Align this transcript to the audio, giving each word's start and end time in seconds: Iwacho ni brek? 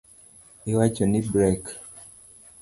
Iwacho 0.69 1.03
ni 1.11 1.19
brek? 1.31 1.63